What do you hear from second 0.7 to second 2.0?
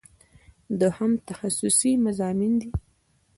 دوهم تخصصي